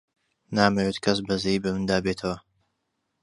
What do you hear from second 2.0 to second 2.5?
بێتەوە.